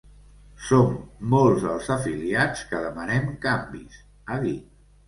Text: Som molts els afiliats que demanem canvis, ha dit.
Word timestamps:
Som 0.69 0.95
molts 1.35 1.67
els 1.75 1.91
afiliats 1.99 2.67
que 2.73 2.83
demanem 2.89 3.33
canvis, 3.47 4.03
ha 4.37 4.45
dit. 4.51 4.71